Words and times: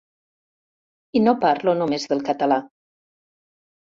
I 1.19 1.23
no 1.25 1.33
parlo 1.43 1.75
només 1.81 2.09
del 2.13 2.25
català. 2.31 2.57